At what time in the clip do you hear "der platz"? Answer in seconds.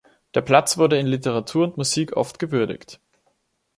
0.33-0.79